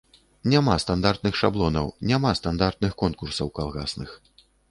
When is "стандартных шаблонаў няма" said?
0.83-2.31